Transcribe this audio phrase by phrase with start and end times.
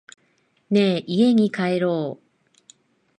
[0.71, 2.25] ねぇ、家に帰ろう。